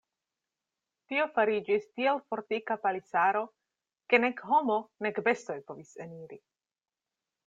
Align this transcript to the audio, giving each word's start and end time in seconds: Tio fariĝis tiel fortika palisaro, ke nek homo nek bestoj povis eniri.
Tio 1.11 1.25
fariĝis 1.33 1.83
tiel 1.99 2.21
fortika 2.31 2.77
palisaro, 2.85 3.43
ke 4.13 4.19
nek 4.23 4.41
homo 4.53 4.79
nek 5.07 5.21
bestoj 5.29 5.59
povis 5.69 5.93
eniri. 6.07 6.41